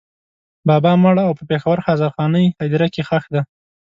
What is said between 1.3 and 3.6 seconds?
په پېښور هزارخانۍ هدېره کې ښخ دی.